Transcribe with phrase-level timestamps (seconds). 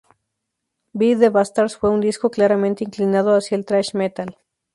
[1.01, 4.35] Beat the Bastards fue un disco claramente inclinado hacia el thrash metal.